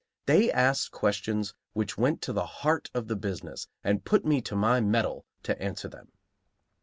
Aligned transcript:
They 0.25 0.51
asked 0.51 0.89
questions 0.89 1.53
which 1.73 1.95
went 1.95 2.23
to 2.23 2.33
the 2.33 2.47
heart 2.47 2.89
of 2.95 3.07
the 3.07 3.15
business 3.15 3.67
and 3.83 4.03
put 4.03 4.25
me 4.25 4.41
to 4.41 4.55
my 4.55 4.79
mettle 4.81 5.27
to 5.43 5.61
answer 5.61 5.87
them. 5.89 6.07